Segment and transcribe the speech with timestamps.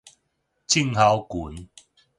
[0.65, 1.69] 症候群